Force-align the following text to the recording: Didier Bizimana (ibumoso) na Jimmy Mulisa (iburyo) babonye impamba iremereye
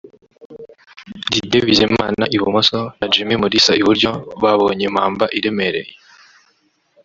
Didier 1.31 1.63
Bizimana 1.67 2.23
(ibumoso) 2.35 2.79
na 2.99 3.05
Jimmy 3.13 3.35
Mulisa 3.41 3.73
(iburyo) 3.81 4.11
babonye 4.43 4.83
impamba 4.89 5.25
iremereye 5.37 5.91